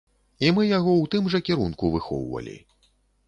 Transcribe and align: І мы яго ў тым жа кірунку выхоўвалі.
І 0.45 0.47
мы 0.57 0.63
яго 0.69 0.91
ў 1.01 1.05
тым 1.15 1.27
жа 1.35 1.41
кірунку 1.51 1.91
выхоўвалі. 1.97 2.57